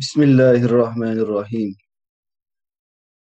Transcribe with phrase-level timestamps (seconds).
[0.00, 1.76] بسم الله الرحمن الرحيم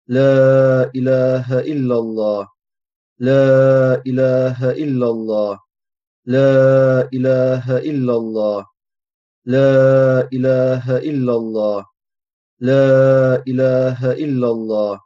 [0.07, 2.47] لا إله إلا الله
[3.19, 3.49] لا
[4.07, 5.59] إله إلا الله
[6.25, 6.53] لا
[7.11, 8.65] إله إلا الله
[9.45, 9.75] لا
[10.31, 11.85] إله إلا الله
[12.59, 12.87] لا
[13.47, 14.99] إله إلا الله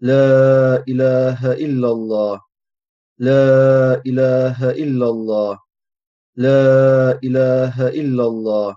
[0.00, 0.28] لا
[0.88, 2.40] إله إلا الله
[3.18, 3.48] لا
[4.06, 5.58] إله إلا الله
[6.36, 6.64] لا
[7.24, 8.68] إله إلا الله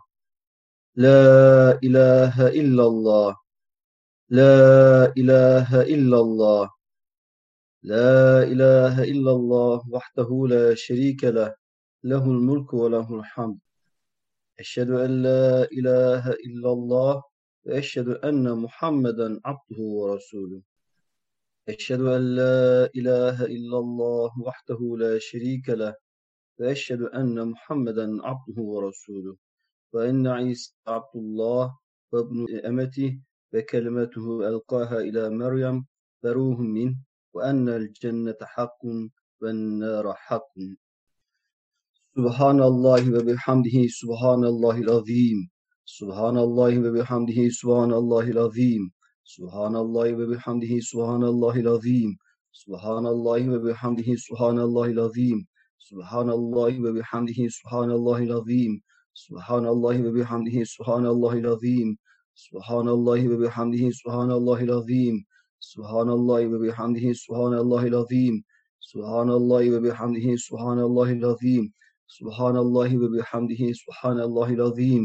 [1.06, 3.36] لا إله إلا الله.
[4.28, 6.70] لا إله إلا الله.
[7.82, 11.54] لا إله إلا الله وحده لا شريك له.
[12.04, 13.58] له الملك وله الحمد.
[14.60, 17.22] أشهد أن لا إله إلا الله
[17.64, 20.60] وأشهد أن محمدا عبده ورسوله.
[21.68, 25.94] أشهد أن لا إله إلا الله وحده لا شريك له.
[26.58, 29.49] وأشهد أن محمدا عبده ورسوله.
[29.92, 31.78] وإن عيسى عبد الله
[32.12, 33.20] وابن أمته
[33.52, 35.86] وكلمته ألقاها إلى مريم
[36.22, 36.96] وروح منه
[37.34, 38.82] وأن الجنة حق
[39.42, 40.54] والنار حق.
[42.16, 45.38] سبحان الله وبحمده سبحان الله العظيم.
[45.98, 48.82] سبحان الله وبحمده سبحان الله العظيم.
[49.24, 52.10] سبحان الله وبحمده سبحان الله العظيم.
[52.52, 55.38] سبحان الله وبحمده سبحان الله العظيم.
[55.78, 58.72] سبحان الله وبحمده سبحان الله العظيم.
[59.26, 61.88] سبحان الله وبحمده سبحان الله العظيم
[62.46, 65.14] سبحان الله وبحمده سبحان الله العظيم
[65.70, 68.34] سبحان الله وبحمده سبحان الله العظيم
[68.92, 71.64] سبحان الله وبحمده سبحان الله العظيم
[72.16, 75.02] سبحان الله وبحمده سبحان الله العظيم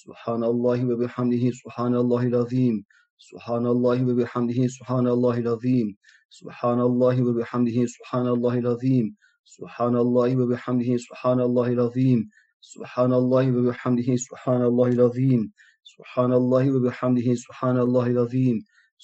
[0.00, 2.76] سبحان الله وبحمده سبحان الله العظيم
[3.18, 5.86] سبحان الله وبحمده سبحان الله العظيم
[6.38, 9.06] سبحان الله وبحمده سبحان الله العظيم
[9.56, 12.20] سبحان الله وبحمده سبحان الله العظيم
[12.72, 15.52] سبحان الله وبحمده سبحان الله العظيم.
[15.84, 18.56] سبحان الله وبحمده سبحان الله العظيم.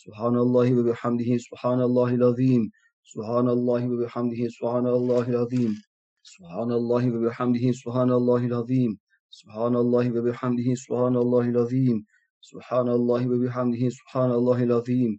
[0.03, 2.63] سبحان الله وبحمده سبحان الله العظيم.
[3.13, 5.73] سبحان الله وبحمده سبحان الله العظيم.
[6.33, 8.91] سبحان الله وبحمده سبحان الله العظيم.
[9.41, 11.99] سبحان الله وبحمده سبحان الله العظيم.
[12.51, 15.11] سبحان الله وبحمده سبحان الله العظيم.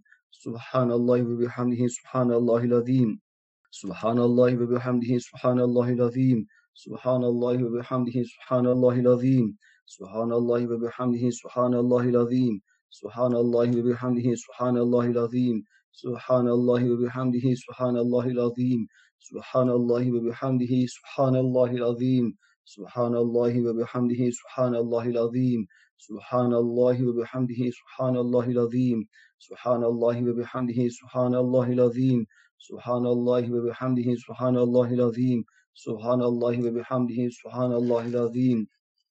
[0.42, 3.10] سبحان الله وبحمده سبحان الله العظيم.
[3.70, 6.38] سبحان الله وبحمده سبحان الله العظيم.
[6.74, 12.54] سبحان الله وبحمده سبحان الله العظيم سبحان الله وبحمده سبحان الله العظيم
[12.90, 15.56] سبحان الله وبحمده سبحان الله العظيم
[15.92, 18.80] سبحان الله وبحمده سبحان الله العظيم
[19.26, 22.26] سبحان الله وبحمده سبحان الله العظيم
[22.64, 25.60] سبحان الله وبحمده سبحان الله العظيم
[26.06, 28.98] سبحان الله وبحمده سبحان الله العظيم
[29.38, 32.20] سبحان الله وبحمده سبحان الله العظيم
[32.68, 35.44] سبحان الله وبحمده سبحان الله العظيم
[35.74, 38.66] Subhanallahi ve bihamdihi subhanallahil azim.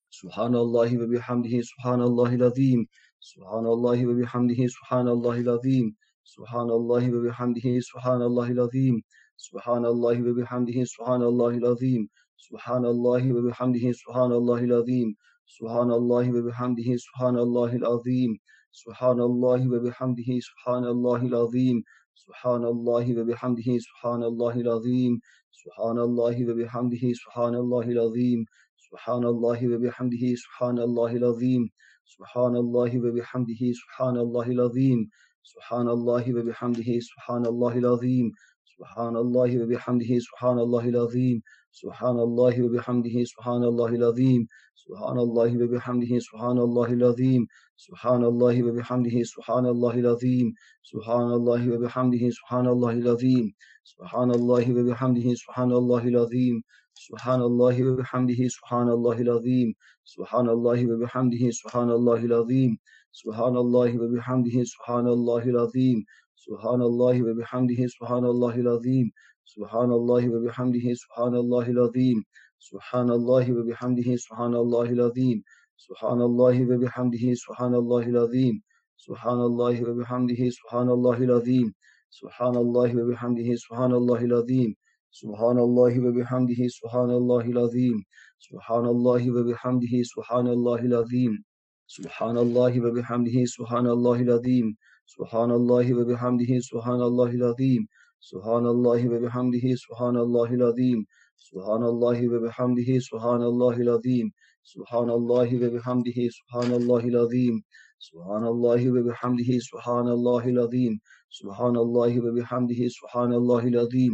[0.09, 2.87] Subhanallahi ve bihamdihi subhanallahil azim.
[3.19, 5.95] Subhanallahi ve bihamdihi subhanallahil azim.
[6.23, 9.01] Subhanallahi ve bihamdihi subhanallahil azim.
[9.37, 12.07] Subhanallahi ve bihamdihi subhanallahil azim.
[12.37, 15.15] Subhanallahi ve bihamdihi subhanallahil azim.
[15.45, 18.37] Subhanallahi ve bihamdihi subhanallahil azim.
[18.71, 21.83] Subhanallahi ve bihamdihi subhanallahil azim.
[22.15, 25.21] Subhanallahi ve bihamdihi subhanallahil azim.
[25.61, 28.39] سبحان الله وبحمده سبحان الله العظيم.
[28.87, 31.63] سبحان الله وبحمده سبحان الله العظيم.
[32.13, 34.99] سبحان الله وبحمده سبحان الله العظيم.
[35.51, 38.27] سبحان الله وبحمده سبحان الله العظيم.
[38.73, 41.37] سبحان الله وبحمده سبحان الله العظيم.
[41.71, 44.47] سبحان الله وبحمده سبحان الله العظيم.
[44.75, 47.41] سبحان الله وبحمده سبحان الله العظيم.
[47.77, 50.47] سبحان الله وبحمده سبحان الله العظيم.
[50.83, 53.45] سبحان الله وبحمده سبحان الله العظيم.
[53.83, 56.53] سبحان الله وبحمده سبحان الله العظيم.
[56.93, 59.69] سبحان الله وبحمده سبحان الله العظيم.
[60.03, 62.71] سبحان الله وبحمده سبحان الله العظيم.
[63.21, 65.97] سبحان الله وبحمده سبحان الله العظيم.
[66.45, 69.11] سبحان الله وبحمده سبحان الله العظيم.
[69.53, 72.17] سبحان الله وبحمده سبحان الله العظيم
[72.69, 75.37] سبحان الله وبحمده سبحان الله العظيم
[75.85, 78.55] سبحان الله وبحمده سبحان الله العظيم
[79.05, 81.67] سبحان الله وبحمده سبحان الله العظيم
[82.19, 84.69] سبحان الله وبحمده سبحان الله العظيم
[85.21, 88.03] سبحان الله وبحمده سبحان الله العظيم
[88.47, 91.33] سبحان الله وبحمده سبحان الله العظيم
[91.95, 94.67] سبحان الله وبحمده سبحان الله العظيم
[95.15, 97.81] سبحان الله وبحمده سبحان الله العظيم
[98.29, 100.99] سبحان الله وبحمده سبحان الله العظيم
[101.49, 104.27] سبحان الله وبحمده سبحان الله العظيم
[104.73, 107.55] سبحان الله وبحمده سبحان الله العظيم
[108.09, 110.93] سبحان الله وبحمده سبحان الله العظيم
[111.39, 114.13] سبحان الله وبحمده سبحان الله العظيم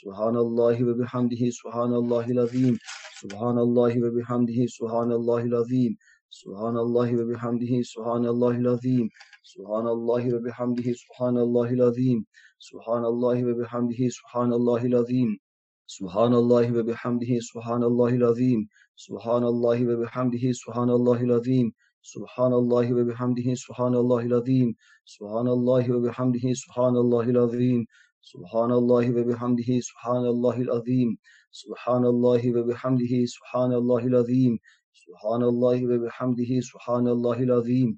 [0.00, 2.74] سبحان الله وبحمده سبحان الله العظيم
[3.22, 5.92] سبحان الله وبحمده سبحان الله العظيم
[6.30, 9.08] Subhanallahi ve bihamdihi subhanallahil azim.
[9.42, 12.26] Subhanallahi ve bihamdihi subhanallahil azim.
[12.58, 15.38] Subhanallahi ve bihamdihi subhanallahil azim.
[15.86, 18.68] Subhanallahi ve bihamdihi subhanallahil azim.
[18.96, 21.72] Subhanallahi ve bihamdihi subhanallahil azim.
[22.02, 24.74] Subhanallahi ve bihamdihi subhanallahil azim.
[25.04, 27.86] Subhanallahi ve bihamdihi subhanallahil azim.
[28.22, 31.18] Subhanallahi ve bihamdihi subhanallahil azim.
[31.52, 34.58] Subhanallahi ve bihamdihi subhanallahil azim.
[35.08, 37.90] سبحان الله وبحمده سبحان الله العظيم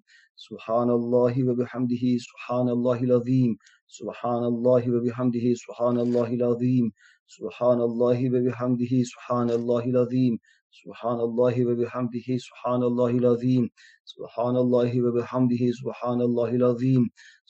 [0.47, 3.51] سبحان الله وبحمده سبحان الله العظيم
[3.99, 6.93] سبحان الله وبحمده سبحان الله العظيم
[7.37, 10.39] سبحان الله وبحمده سبحان الله العظيم
[10.83, 13.65] سبحان الله وبحمده سبحان الله العظيم
[14.15, 17.03] سبحان الله وبحمده سبحان الله العظيم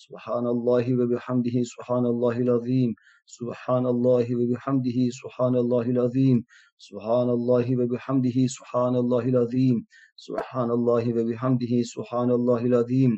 [0.07, 2.91] سبحان الله وبحمده سبحان الله العظيم
[3.39, 6.37] سبحان الله وبحمده سبحان الله العظيم.
[6.89, 9.77] سبحان الله وبحمده سبحان الله العظيم.
[10.27, 13.13] سبحان الله وبحمده سبحان الله العظيم.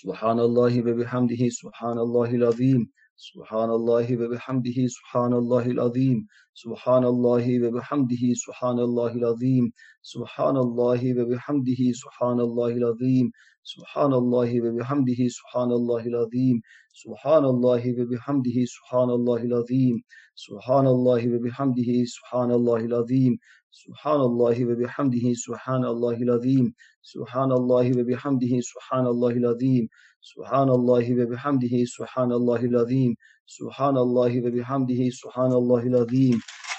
[0.00, 2.80] سبحان الله وبحمده سبحان الله العظيم.
[3.28, 6.18] سبحان الله وبحمده سبحان الله العظيم.
[6.62, 9.64] سبحان الله وبحمده سبحان الله العظيم.
[10.12, 13.26] سبحان الله وبحمده سبحان الله العظيم.
[13.66, 16.60] Subhanallahi ve bihamdihi subhanallahil azim.
[16.94, 19.96] Subhanallahi ve bihamdihi subhanallahil azim.
[20.36, 23.38] Subhanallahi ve bihamdihi subhanallahil azim.
[23.70, 26.74] Subhanallahi ve bihamdihi subhanallahil azim.
[27.02, 29.88] Subhanallahi ve bihamdihi subhanallahil azim.
[30.20, 33.14] Subhanallahi ve bihamdihi subhanallahil azim.
[33.46, 36.38] Subhanallahi ve bihamdihi subhanallahil azim.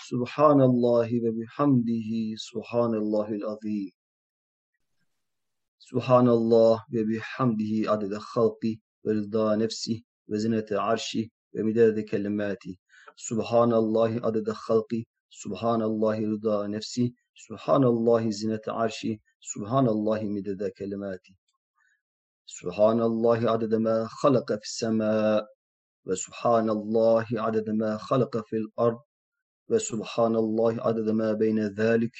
[0.09, 3.96] Subhanallahi ve bihamdihi subhanallahil azim.
[5.89, 8.73] سبحان الله وبحمده عدد خلقي
[9.03, 12.79] ورضا نفسي وزنة عرشي ومداد كلماتي.
[13.15, 17.13] سبحان الله عدد خلقي سبحان الله رضا نفسي
[17.45, 21.35] سبحان الله زنة عرشي سبحان الله مدد كلماتي.
[22.45, 25.47] سبحان الله عدد ما خلق في السماء
[26.05, 28.99] وسبحان الله عدد ما خلق في الأرض
[29.69, 32.15] وسبحان الله عدد ما بين ذلك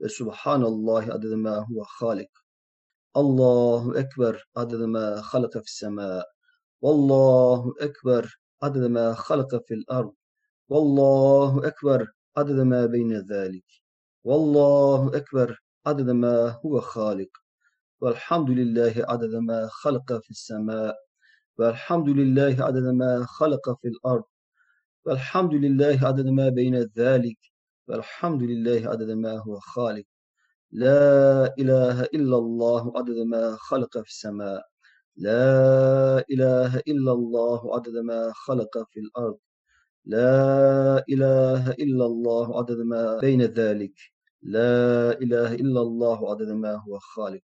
[0.00, 2.43] وسبحان الله عدد ما هو خالق.
[3.16, 6.26] الله أكبر عدد ما خلق في السماء
[6.82, 10.14] والله أكبر عدد ما خلق في الأرض
[10.68, 12.06] والله أكبر
[12.36, 13.64] عدد ما بين ذلك
[14.24, 17.28] والله أكبر عدد ما هو خالق
[18.00, 20.96] والحمد لله عدد ما خلق في السماء
[21.58, 24.24] والحمد لله عدد ما خلق في الأرض
[25.04, 27.38] والحمد لله عدد ما بين ذلك
[27.88, 30.04] والحمد لله عدد ما هو خالق
[30.74, 34.62] لا إله إلا الله عدد ما خلق في السماء.
[35.16, 39.38] لا إله إلا الله عدد ما خلق في الأرض.
[40.04, 43.94] لا إله إلا الله عدد ما بين ذلك.
[44.42, 47.42] لا إله إلا الله عدد ما هو خالق.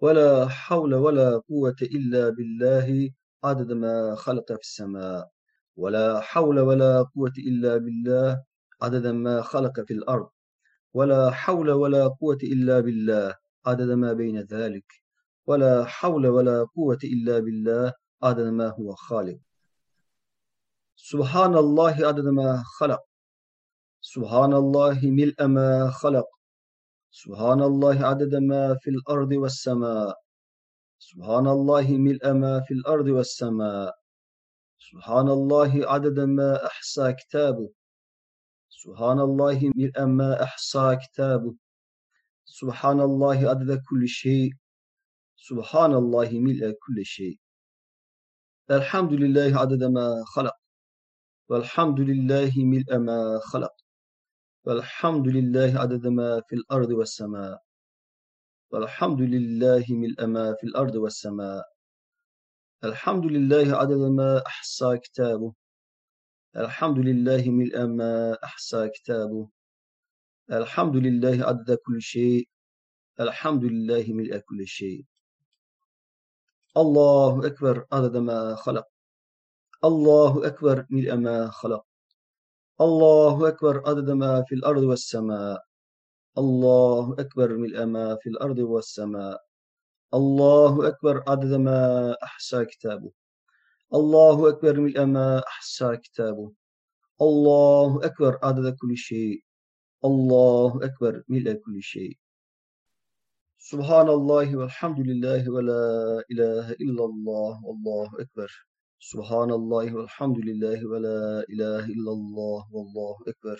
[0.00, 3.10] ولا حول ولا قوة إلا بالله
[3.44, 5.28] عدد ما خلق في السماء.
[5.76, 8.42] ولا حول ولا قوة إلا بالله
[8.82, 10.35] عدد ما خلق في الأرض.
[10.96, 13.34] ولا حول ولا قوة إلا بالله
[13.66, 14.88] عدد ما بين ذلك.
[15.46, 19.38] ولا حول ولا قوة إلا بالله عدد ما هو خالق.
[20.96, 23.02] سبحان الله عدد ما خلق.
[24.00, 26.28] سبحان الله ملء ما خلق.
[27.10, 30.16] سبحان الله عدد ما في الأرض والسماء.
[30.98, 33.94] سبحان الله ملء ما في الأرض والسماء.
[34.78, 37.75] سبحان الله عدد ما أحصى كتابه.
[38.82, 41.54] سبحان الله ملء ما أحصى كتابه
[42.44, 44.50] سبحان الله عدد كل شيء
[45.36, 47.38] سبحان الله ملء كل شيء
[48.70, 50.56] الحمد لله عدد ما خلق
[51.48, 53.74] والحمد لله ملء ما خلق
[54.64, 57.58] والحمد لله عدد ما في الأرض والسماء
[58.70, 61.64] والحمد لله ملء ما في الأرض والسماء
[62.84, 65.54] الحمد لله عدد ما أحصى كتابه
[66.56, 69.48] الحمد لله ملء ما أحصى كتابه.
[70.52, 72.48] الحمد لله عدد كل شيء.
[73.20, 75.04] الحمد لله ملء كل شيء.
[76.76, 78.86] الله أكبر عدد ما خلق.
[79.84, 81.84] الله أكبر ملء ما خلق.
[82.80, 85.62] الله أكبر عدد ما في الأرض والسماء.
[86.38, 89.44] الله أكبر ملء ما في الأرض والسماء.
[90.14, 91.78] الله أكبر عدد ما
[92.22, 93.25] أحصى كتابه.
[93.90, 96.54] Allahu Ekber mil ema ahsa kitabu.
[97.18, 99.40] Allahu Ekber adede kulli şey.
[100.02, 102.14] Allahu Ekber mil kulli şey.
[103.58, 107.56] Subhanallahi velhamdülillahi ve la ilahe illallah.
[107.70, 108.50] Allahu Ekber.
[108.98, 112.62] Subhanallahi velhamdülillahi ve la ilahe illallah.
[112.74, 113.58] Allahu Ekber.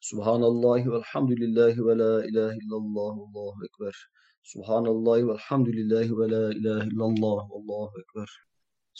[0.00, 3.12] Subhanallahi velhamdülillahi ve la ilahe illallah.
[3.12, 3.94] Allahu Ekber.
[4.42, 7.42] Subhanallahi velhamdülillahi ve la ilahe illallah.
[7.56, 8.49] Allahu Ekber.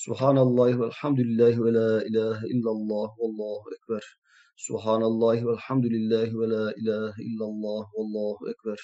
[0.05, 4.05] Subhanallahi velhamdülillahi ve la ilahe illallah vallahu ekber.
[4.57, 8.81] Subhanallahi velhamdülillahi ve la ilahe illallah vallahu ekber.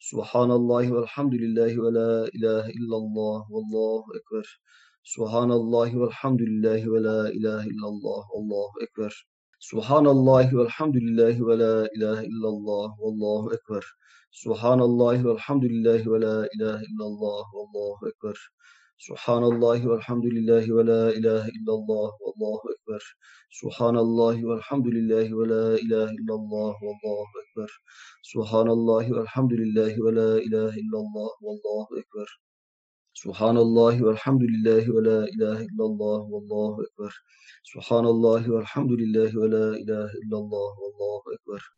[0.00, 4.46] Subhanallahi velhamdülillahi ve la ilahe illallah vallahu ekber.
[5.04, 9.12] Subhanallahi velhamdülillahi ve la ilahe illallah vallahu ekber.
[9.60, 13.84] Subhanallahi velhamdülillahi ve la ilahe illallah vallahu ekber.
[14.32, 18.38] Subhanallahi velhamdülillahi ve la ilahe illallah vallahu ekber.
[18.98, 23.02] Subhanallahi velhamdülillahi ve la ilahe illallah vallahu ekber.
[23.50, 27.70] Subhanallahi velhamdülillahi ve la ilahe illallah vallahu ekber.
[28.22, 32.28] Subhanallahi velhamdülillahi ve la ilahe illallah vallahu ekber.
[33.14, 37.12] Subhanallahi velhamdülillahi ve la ilahe illallah vallahu ekber.
[37.64, 41.77] Subhanallahi velhamdülillahi ve la ilahe illallah vallahu ekber.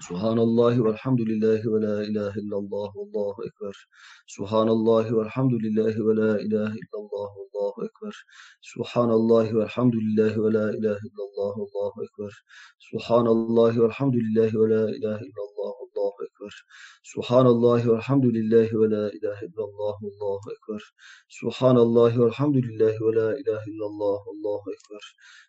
[0.00, 3.86] Subhanallahi velhamdülillahi ve la ilahe illallah vallahu ekber.
[4.26, 8.14] Subhanallahi velhamdülillahi ve la ilahe illallah vallahu ekber.
[8.62, 12.32] Subhanallahi velhamdülillahi ve la ilahe illallah vallahu ekber.
[12.78, 16.64] Subhanallahi velhamdülillahi ve la ilahe illallah vallahu ekber ekber.
[17.02, 20.82] Subhanallahi velhamdülillahi ve la ilahe illallah Allahu ekber.
[21.28, 25.04] Subhanallahi velhamdülillahi ve la ilahe illallah Allahu ekber.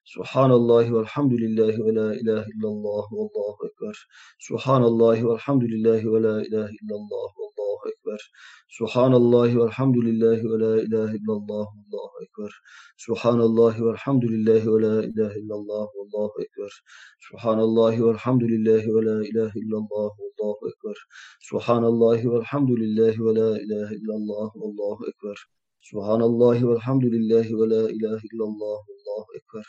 [0.06, 3.96] Subhanallahi velhamdülillahi ve la ilahe illallah Allahu ekber.
[4.40, 8.32] Subhanallahi velhamdülillahi ve la ilahe illallah Allahu ekber.
[8.68, 12.52] Subhanallahi velhamdülillahi ve la ilahe illallah Allahu ekber.
[12.98, 16.72] Subhanallahi velhamdülillahi ve la ilahe illallah Allahu ekber.
[17.20, 20.98] Subhanallahi velhamdülillahi ve la ilahe illallah Allahu ekber ekber.
[21.42, 25.38] Subhanallahi velhamdülillahi ve la ilahe illallah Allahu ekber.
[25.82, 29.66] Subhanallahi velhamdülillahi ve la ilahe illallah Allahu ekber.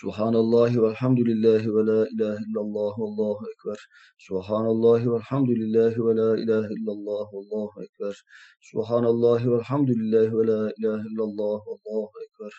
[0.00, 3.78] Subhanallahi velhamdülillahi ve la ilahe illallah vallahu ekber.
[4.18, 8.14] Subhanallahi velhamdülillahi ve la ilahe illallah vallahu ekber.
[8.60, 12.52] Subhanallahi velhamdülillahi ve la ilahe illallah vallahu ekber.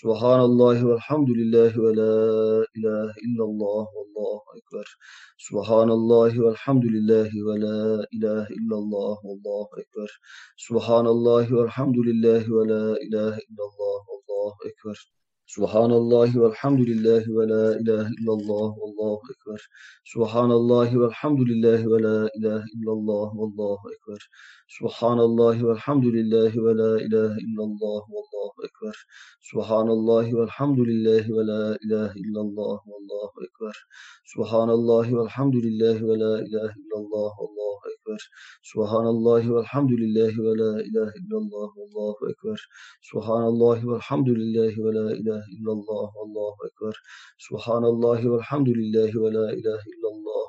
[0.00, 2.14] Subhanallahi velhamdülillahi ve la
[2.76, 4.86] ilahe illallah vallahu ekber.
[5.38, 10.10] Subhanallahi velhamdülillahi ve la ilahe illallah vallahu ekber.
[10.56, 15.17] Subhanallahi velhamdülillahi ve la ilahe illallah vallahu ekber.
[15.48, 19.60] Subhanallahi velhamdülillahi ve la ilahe illallah vallahu ekber.
[20.04, 24.20] Subhanallahi velhamdülillahi ve la ilahe illallah vallahu ekber.
[24.68, 28.96] Subhanallahi velhamdülillahi ve la ilahe illallah vallahu Allahu Ekber.
[29.40, 33.76] Subhanallahi velhamdülillahi ve la ilahe illallah Allahu Ekber.
[34.34, 38.20] Subhanallahi velhamdülillahi ve la ilahe illallah Allahu Ekber.
[38.62, 42.60] Subhanallahi velhamdülillahi ve la ilahe illallah Allahu Ekber.
[43.02, 46.96] Subhanallahi velhamdülillahi ve la ilahe illallah Allahu Ekber.
[47.38, 50.46] Subhanallahi velhamdülillahi ve la ilahe illallah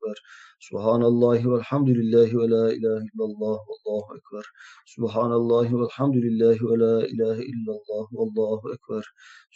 [0.00, 0.16] ekber.
[0.60, 4.44] Subhanallahi velhamdülillahi ve la ilahe illallah vallahu ekber.
[4.86, 9.04] Subhanallahi velhamdülillahi ve la ilahe illallah vallahu ekber.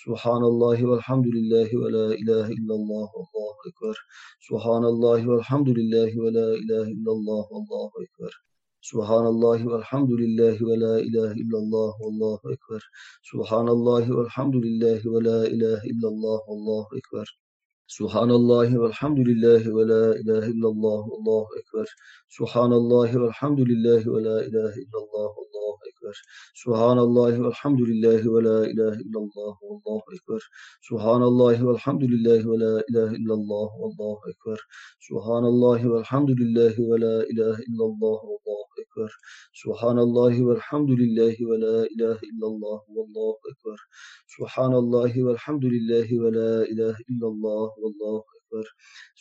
[0.04, 3.96] Subhanallahi velhamdülillahi ve la ilahe illallah vallahu ekber.
[4.48, 8.32] Subhanallahi velhamdülillahi ve la ilahe illallah vallahu ekber.
[8.90, 12.82] Subhanallahi velhamdülillahi ve la ilahe illallah vallahu ekber.
[13.22, 17.43] Subhanallahi velhamdülillahi ve la ilahe illallah vallahu ekber.
[17.86, 21.86] Subhanallahi velhamdülillahi ve la ilahe illallah Allahu ekber.
[22.28, 26.16] Subhanallahi velhamdülillahi ve la ilahe illallah Allahu ekber.
[26.54, 30.42] Subhanallahi velhamdülillahi ve la ilahe illallah Allahu ekber.
[30.82, 34.58] Subhanallahi velhamdülillahi ve la ilahe illallah Allahu ekber.
[35.00, 39.10] Subhanallahi velhamdülillahi ve la ilahe illallah Allahu ekber.
[39.52, 43.78] Subhanallahi velhamdülillahi ve la ilahe illallah Allahu ekber.
[44.26, 48.66] Subhanallahi velhamdülillahi ve la ilahe illallah Allahu Ekber.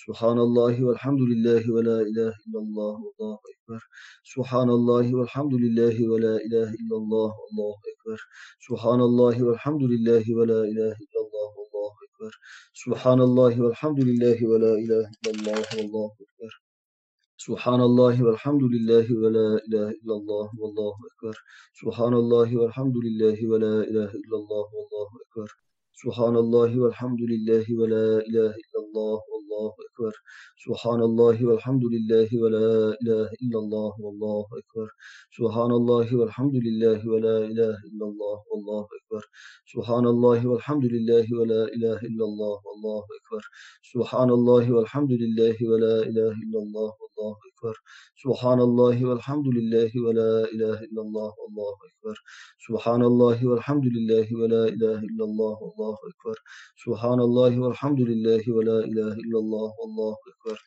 [0.04, 3.82] Subhanallahi velhamdülillahi ve la ilahe illallah Allahu Ekber.
[4.24, 8.20] Subhanallahi velhamdülillahi ve la ilahe illallah Allahu Ekber.
[8.68, 12.34] Subhanallahi velhamdülillahi ve la ilahe illallah Allahu Ekber.
[12.74, 16.54] Subhanallahi velhamdülillahi ve la ilahe illallah Allahu Ekber.
[17.46, 21.36] Subhanallahi velhamdülillahi ve la ilahe illallah vallahu ekber.
[21.74, 25.50] Subhanallahi velhamdülillahi ve la ilahe illallah vallahu ekber.
[26.02, 30.14] Subhanallahi velhamdülillahi ve la ilahe illallah vallahu ekber.
[30.58, 34.88] Subhanallahi velhamdülillahi ve la ilahe illallah vallahu ekber.
[35.38, 39.24] Subhanallahi velhamdülillahi ve la ilahe illallah vallahu ekber.
[39.66, 43.44] Subhanallahi velhamdülillahi ve la ilahe illallah vallahu ekber.
[43.92, 47.76] Subhanallahi velhamdülillahi ve la ilahe illallah vallahu ekber ekber.
[48.16, 52.18] Subhanallahi velhamdülillahi ve la ilahe illallah Allahu ekber.
[52.60, 56.38] Subhanallahi velhamdülillahi ve la ilahe illallah Allahu ekber.
[56.76, 60.58] Subhanallahi velhamdülillahi ve la ilahe illallah Allahu ekber.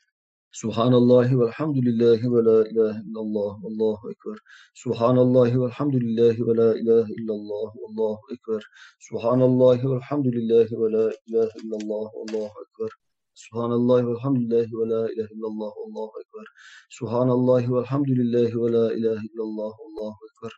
[0.53, 4.37] Subhanallahi velhamdülillahi ve la ilahe illallah Allahu ekber.
[4.75, 8.63] Subhanallahi velhamdülillahi ve la ilahe illallah Allahu ekber.
[8.99, 13.06] Subhanallahi velhamdülillahi ve la ilahe illallah Allahu ekber.
[13.45, 16.47] Subhanallah ve elhamdülillahi ve la ilahe illallah Allahu ekber.
[16.91, 20.53] Subhanallah ve elhamdülillahi ve la ilahe illallah Allahu ekber.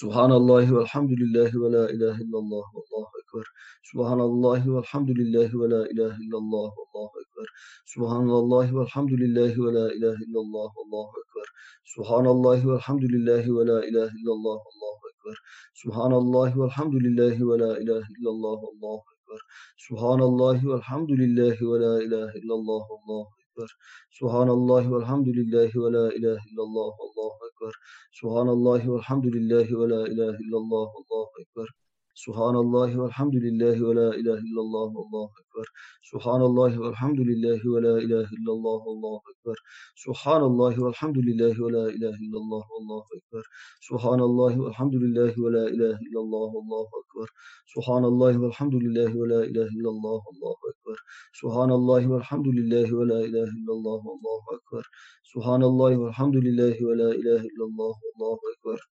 [0.00, 3.46] Subhanallah ve elhamdülillah ve la ilahe illallah Allahu ekber.
[3.90, 7.48] Subhanallah ve elhamdülillah ve la ilahe illallah Allahu ekber.
[7.86, 11.46] Subhanallah ve elhamdülillah ve la ilahe illallah Allahu ekber.
[11.84, 15.36] Subhanallah ve elhamdülillah ve la ilahe illallah Allahu ekber.
[15.74, 19.40] Subhanallah ve elhamdülillah ve la ilahe illallah Allahu Ekber.
[19.76, 23.70] Subhanallahi velhamdülillahi ve la ilahe illallah Allahu Ekber.
[24.10, 27.74] Subhanallahi velhamdülillahi ve la ilahe illallah Allahu Ekber.
[28.12, 31.83] Subhanallahi velhamdülillahi ve la ilahe illallah Allahu Ekber.
[32.14, 35.66] Subhanallahi velhamdülillahi ve la ilahe illallah Allahu ekber.
[36.02, 39.56] Subhanallahi velhamdülillahi ve la ilahe illallah Allahu ekber.
[39.96, 43.44] Subhanallahi velhamdülillahi ve la ilahe illallah Allahu ekber.
[43.88, 47.28] Subhanallahi velhamdülillahi ve la ilahe illallah Allahu ekber.
[47.74, 50.98] Subhanallahi velhamdülillahi ve la ilahe illallah Allahu ekber.
[51.40, 54.84] Subhanallahi velhamdülillahi ve la ilahe illallah Allahu ekber.
[55.32, 58.93] Subhanallahi velhamdülillahi ve la ilahe illallah Allahu ekber.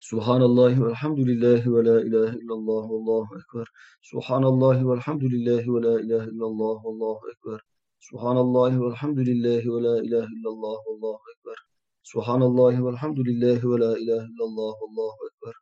[0.00, 3.66] Subhanallahi velhamdülillahi ve la ilahe illallah vallahu ekber.
[4.02, 7.60] Subhanallahi velhamdülillahi ve la ilahe illallah vallahu ekber.
[7.98, 11.58] Subhanallahi velhamdülillahi ve la ilahe illallah vallahu ekber.
[12.02, 15.54] Subhanallahi velhamdülillahi ve la ilahe illallah vallahu ekber.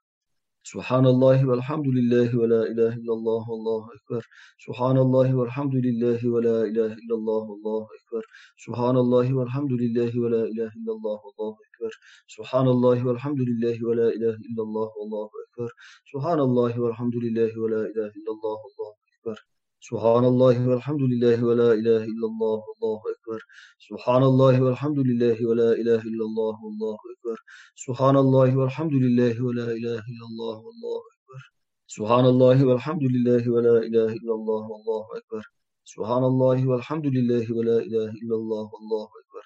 [0.72, 4.22] Subhanallahi velhamdülillahi ve la ilahe illallah Allahu ekber.
[4.58, 8.24] Subhanallahi velhamdülillahi ve la ilahe illallah Allahu ekber.
[8.64, 11.92] Subhanallahi velhamdülillahi ve la ilahe illallah Allahu ekber.
[12.36, 15.70] Subhanallahi velhamdülillahi ve la ilahe illallah Allahu ekber.
[16.12, 19.38] Subhanallahi velhamdülillahi ve la ilahe illallah Allahu ekber.
[19.80, 23.40] Subhanallahi velhamdülillahi ve la ilahe illallah Allahu ekber.
[23.78, 27.38] Subhanallahi velhamdülillahi ve la ilahe illallah Allahu ekber.
[27.76, 31.42] Subhanallahi velhamdülillahi ve la ilahe illallah Allahu ekber.
[31.86, 35.44] Subhanallahi velhamdülillahi ve la ilahe illallah Allahu ekber.
[35.84, 39.44] Subhanallahi velhamdülillahi ve la ilahe illallah Allahu ekber.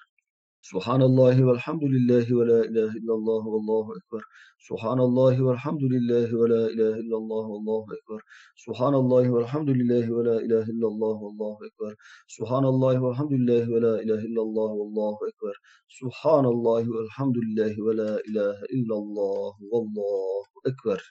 [0.71, 4.21] Subhanallahi velhamdülillahi ve la ilahe illallah vallahu ekber.
[4.59, 8.21] Subhanallahi velhamdülillahi ve la ilahe illallah vallahu ekber.
[8.65, 11.93] Subhanallahi velhamdülillahi ve la ilahe illallah vallahu ekber.
[12.27, 15.55] Subhanallahi velhamdülillahi ve la ilahe illallah vallahu ekber.
[15.89, 21.01] Subhanallahi velhamdülillahi ve la ilahe illallah vallahu ekber.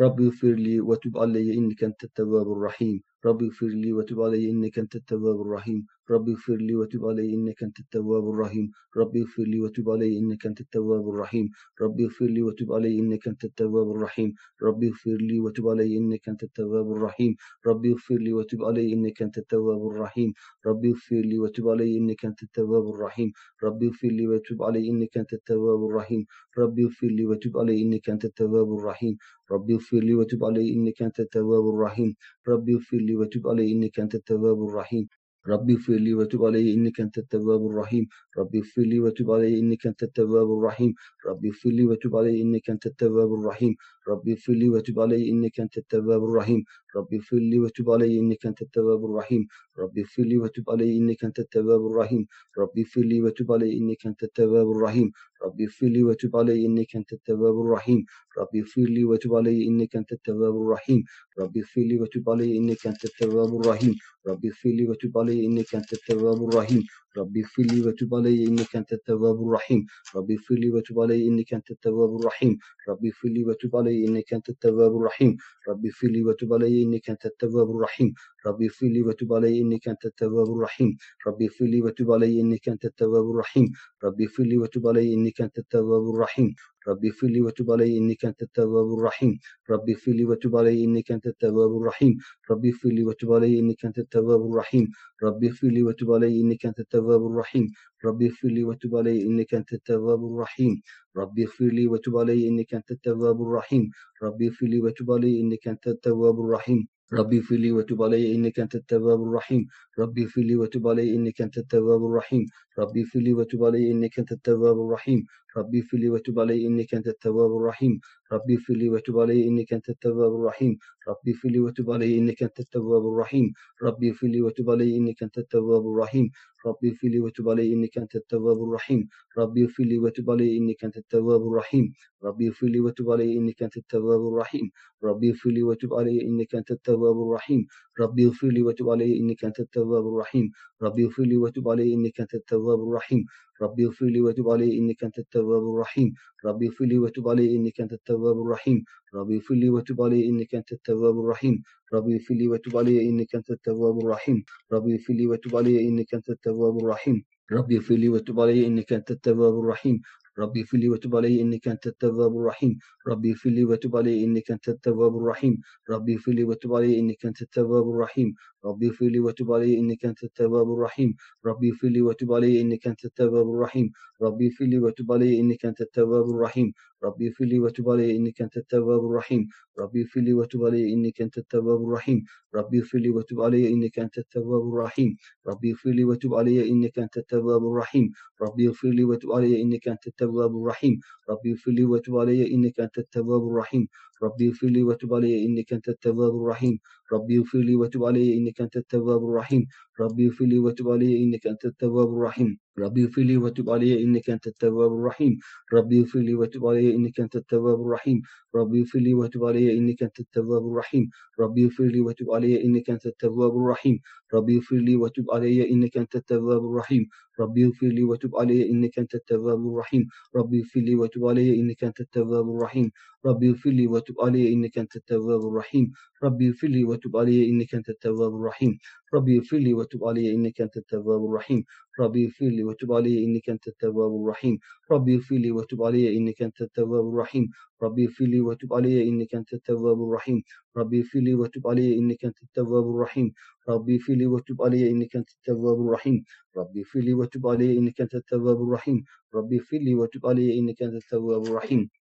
[0.00, 3.02] Rabbi firli ve tub aleyye innike entet tevvabur rahim.
[3.24, 5.86] Rabbi firli ve tub aleyye innike entet tevvabur rahim.
[6.12, 10.46] ربي اغفر لي وتب علي إنك أنت التواب الرحيم ربي اغفر لي وتب علي إنك
[10.46, 11.46] أنت التواب الرحيم
[11.82, 14.30] ربي اغفر لي وتب علي إنك أنت التواب الرحيم
[14.62, 17.32] ربي اغفر لي وتب علي إنك أنت التواب الرحيم
[17.66, 20.32] ربي اغفر لي وتب علي إنك أنت التواب الرحيم
[20.66, 23.30] ربي اغفر لي وتب علي إنك أنت التواب الرحيم
[23.64, 26.26] ربي اغفر لي وتب علي إنك أنت التواب الرحيم
[26.58, 29.16] ربي اغفر لي وتب علي إنك أنت التواب الرحيم
[29.50, 32.14] ربي اغفر لي وتب علي إنك أنت التواب الرحيم
[32.48, 35.06] ربي اغفر لي وتب علي إنك أنت التواب الرحيم
[35.48, 38.08] ربي اغفر لي وتب علي إنك أنت التواب الرحيم.
[38.38, 40.94] ربي اغفر لي وتب علي إنك أنت التواب الرحيم.
[41.26, 43.76] ربي اغفر لي وتب علي إنك أنت التواب الرحيم.
[44.08, 46.64] ربي اغفر لي وتب علي إنك أنت التواب الرحيم.
[46.96, 49.46] ربي اغفر لي وتب علي إنك أنت التواب الرحيم.
[49.78, 52.26] ربي اغفر لي وتب علي إنك أنت التواب الرحيم.
[52.58, 55.12] ربي اغفر لي وتب علي إنك أنت التواب الرحيم.
[55.44, 58.04] ربي اغفر لي وتب علي إنك أنت التواب الرحيم.
[58.38, 61.04] ربي اغفر لي وتب علي إنك أنت التواب الرحيم.
[61.38, 63.94] ربي اغفر لي وتب علي إنك أنت التواب الرحيم.
[64.28, 66.82] ربي اغفر لي وتب علي إنك أنت التواب الرحيم.
[67.18, 69.86] ربي اغفر لي وتب علي إنك أنت التواب الرحيم.
[70.16, 72.58] ربي اغفر لي وتب علي إنك أنت التواب الرحيم.
[72.88, 75.36] ربي اغفر لي وتب علي إنك أنت التواب الرحيم.
[75.68, 78.14] ربي اغفر لي وتب علي إنك أنت التواب الرحيم.
[78.46, 82.68] ربي اغفر لي وتب علي إنك أنت التواب الرحيم ربي اغفر لي وتب علي إنك
[82.68, 83.66] أنت التواب الرحيم
[84.04, 86.54] ربي اغفر لي وتب علي إنك أنت التواب الرحيم
[86.88, 89.38] ربي اغفر لي وتب علي إنك أنت التواب الرحيم
[89.70, 92.16] ربي اغفر لي وتب علي إنك أنت التواب الرحيم
[92.50, 94.86] ربي اغفر لي وتب علي إنك أنت التواب الرحيم
[95.22, 97.66] ربي اغفر لي وتب علي إنك أنت التواب الرحيم
[98.04, 100.80] ربي اغفر لي وتب علي إنك أنت التواب الرحيم
[101.16, 103.90] ربي اغفر لي وتب علي إنك أنت التواب الرحيم
[104.22, 108.60] ربي اغفر لي وتب علي إنك أنت التواب الرحيم ربي اغفر لي وتب علي إنك
[108.60, 109.66] أنت التواب الرحيم.
[109.98, 112.46] ربي اغفر لي وتب علي إنك أنت التواب الرحيم.
[112.78, 115.26] ربي اغفر لي وتب علي إنك أنت التواب الرحيم.
[115.56, 118.00] ربي اغفر لي وتب علي إنك أنت التواب الرحيم.
[118.32, 120.78] ربي اغفر لي وتب علي إنك أنت التواب الرحيم.
[121.08, 125.22] ربي اغفر لي وتب علي إنك أنت التواب الرحيم ربي اغفر لي وتب علي إنك
[125.22, 126.30] أنت التواب الرحيم
[126.66, 130.84] ربي اغفر لي وتب علي إنك أنت التواب الرحيم ربي اغفر لي وتب علي إنك
[130.84, 131.92] أنت التواب الرحيم
[132.24, 134.70] ربي اغفر لي وتب علي إنك أنت التواب الرحيم
[135.04, 137.66] ربي اغفر لي وتب علي إنك أنت التواب الرحيم
[138.00, 140.48] ربي اغفر لي وتب علي إنك أنت التواب الرحيم
[140.82, 143.24] ربي اغفر لي وتب علي إنك أنت التواب الرحيم
[143.62, 147.80] ربي اغفر لي وتب علي إنك أنت التواب الرحيم ربي اغفر لي وتب علي إنك
[147.80, 151.62] أنت التواب الرحيم ربي اغفر لي وتب علي إنك أنت التواب الرحيم
[151.94, 156.14] ربي اغفر لي وتب علي إنك أنت التواب الرحيم ربي اغفر لي وتب علي إنك
[156.14, 157.22] أنت التواب الرحيم
[157.52, 160.00] ربي اغفر لي وتب علي إنك أنت التواب الرحيم
[160.38, 164.50] ربي اغفر لي وتب علي إنك أنت التواب الرحيم ربي اغفر لي وتب علي إنك
[164.50, 165.58] أنت التواب الرحيم
[165.90, 170.06] ربي اغفر لي وتب علي إنك أنت التواب الرحيم ربي اغفر لي وتب علي إنك
[170.06, 171.14] أنت التواب الرحيم
[171.46, 173.90] ربي اغفر لي وتب علي إنك أنت التواب الرحيم
[174.22, 176.72] ربي اغفر لي وتب علي إنك أنت التواب الرحيم
[177.04, 179.48] ربي اغفر لي وتب علي إنك أنت التواب الرحيم.
[179.80, 182.24] ربي اغفر لي وتب علي إنك أنت التواب الرحيم.
[182.54, 185.16] ربي اغفر لي وتب علي إنك أنت التواب الرحيم.
[185.48, 188.10] ربي اغفر لي وتب علي إنك أنت التواب الرحيم.
[188.42, 191.00] ربي اغفر لي وتب علي إنك أنت التواب الرحيم.
[191.30, 193.86] ربي اغفر لي وتب علي إنك أنت التواب الرحيم.
[194.22, 196.78] ربي اغفر لي وتب علي إنك أنت التواب الرحيم.
[197.12, 199.66] ربي اغفر لي وتب علي إنك أنت التواب الرحيم.
[200.00, 202.56] ربي اغفر لي وتب علي إنك أنت التواب الرحيم.
[202.78, 205.38] ربي اغفر لي وتب علي إنك أنت التواب الرحيم.
[205.74, 208.20] ربي اغفر لي وتب علي إنك أنت التواب الرحيم.
[208.56, 211.08] ربي اغفر لي وتب علي إنك أنت التواب الرحيم.
[211.40, 213.98] ربي اغفر لي وتب علي إنك أنت التواب الرحيم.
[214.34, 217.08] ربي اغفر لي وتب علي إنك أنت التواب الرحيم.
[217.40, 220.06] ربي اغفر لي وتب علي إنك أنت التواب الرحيم.
[220.36, 222.90] ربي اغفر لي وتب علي إنك أنت التواب الرحيم.
[223.26, 225.92] ربي اغفر لي وتب علي إنك أنت التواب الرحيم.
[226.24, 228.78] ربي اغفر لي وتب علي إنك أنت التواب الرحيم.
[229.14, 231.64] ربي اغفر لي وتب علي إنك أنت التواب الرحيم.
[232.00, 234.58] ربي اغفر لي وتب علي إنك أنت التواب الرحيم.
[234.90, 237.48] ربي اغفر لي وتب علي إنك أنت التواب الرحيم.
[237.82, 240.42] ربي اغفر لي وتب علي إنك أنت التواب الرحيم.
[240.76, 243.32] ربي اغفر لي وتب علي إنك أنت التواب الرحيم.
[243.68, 246.24] ربي اغفر لي وتب علي إنك أنت التواب الرحيم.
[246.56, 249.04] ربي اغفر لي وتب علي إنك أنت التواب الرحيم.
[249.34, 251.88] ربي اغفر لي وتب علي إنك أنت التواب الرحيم.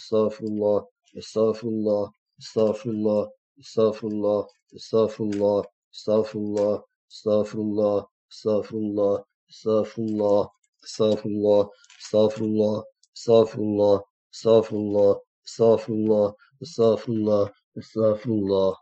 [0.00, 0.78] estağfurullah,
[1.20, 2.04] estağfurullah,
[2.40, 3.28] estağfurullah,
[3.62, 4.46] estağfurullah,
[4.78, 9.16] estağfurullah, estağfurullah, estağfurullah, estağfurullah,
[9.50, 10.48] estağfurullah,
[10.84, 11.64] estağfurullah,
[12.02, 12.82] estağfurullah,
[13.16, 15.14] estağfurullah, estağfurullah,
[15.46, 16.32] estağfurullah,
[16.62, 18.74] estağfurullah, estağfurullah.